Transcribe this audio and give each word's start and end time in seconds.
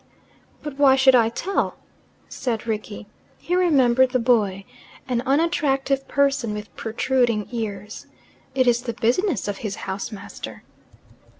"But 0.63 0.79
why 0.79 0.95
should 0.95 1.13
I 1.13 1.29
tell?" 1.29 1.75
said 2.27 2.65
Rickie. 2.65 3.05
He 3.37 3.55
remembered 3.55 4.09
the 4.09 4.17
boy, 4.17 4.65
an 5.07 5.21
unattractive 5.27 6.07
person 6.07 6.55
with 6.55 6.75
protruding 6.75 7.47
ears, 7.51 8.07
"It 8.55 8.65
is 8.65 8.81
the 8.81 8.93
business 8.93 9.47
of 9.47 9.57
his 9.57 9.75
house 9.85 10.11
master." 10.11 10.63